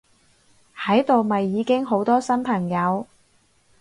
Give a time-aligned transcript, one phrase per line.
[0.75, 3.05] 喺度咪已經好多新朋友！